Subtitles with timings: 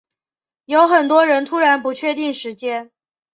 [0.65, 2.89] 有很多人突然不确定时间